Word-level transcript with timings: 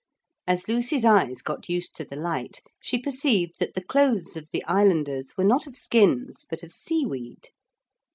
As 0.47 0.67
Lucy's 0.67 1.05
eyes 1.05 1.43
got 1.43 1.69
used 1.69 1.95
to 1.97 2.03
the 2.03 2.15
light 2.15 2.59
she 2.81 2.97
perceived 2.97 3.59
that 3.59 3.75
the 3.75 3.83
clothes 3.83 4.35
of 4.35 4.49
the 4.49 4.63
islanders 4.63 5.37
were 5.37 5.43
not 5.43 5.67
of 5.67 5.77
skins 5.77 6.43
but 6.49 6.63
of 6.63 6.73
seaweed. 6.73 7.49